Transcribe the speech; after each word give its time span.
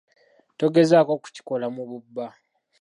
Togezaako 0.57 1.13
kukikola 1.23 1.67
mu 1.75 1.83
bubba. 1.89 2.25